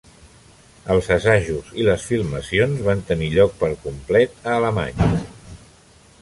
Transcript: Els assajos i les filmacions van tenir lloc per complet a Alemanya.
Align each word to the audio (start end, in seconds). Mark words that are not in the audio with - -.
Els 0.93 1.09
assajos 1.15 1.69
i 1.81 1.85
les 1.87 2.05
filmacions 2.11 2.81
van 2.87 3.05
tenir 3.11 3.29
lloc 3.35 3.55
per 3.61 3.71
complet 3.85 4.41
a 4.49 4.57
Alemanya. 4.63 5.11